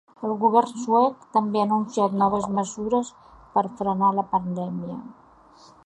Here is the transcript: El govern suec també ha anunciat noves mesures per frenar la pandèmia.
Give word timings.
El 0.27 0.31
govern 0.43 0.79
suec 0.85 1.27
també 1.35 1.61
ha 1.61 1.65
anunciat 1.67 2.15
noves 2.23 2.49
mesures 2.61 3.13
per 3.59 3.67
frenar 3.83 4.11
la 4.23 4.29
pandèmia. 4.37 4.99